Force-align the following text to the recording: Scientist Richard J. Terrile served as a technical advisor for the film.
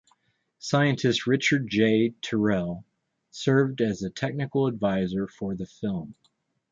Scientist 0.57 1.27
Richard 1.27 1.67
J. 1.69 2.15
Terrile 2.23 2.83
served 3.29 3.81
as 3.81 4.01
a 4.01 4.09
technical 4.09 4.65
advisor 4.65 5.27
for 5.27 5.55
the 5.55 5.67
film. 5.67 6.15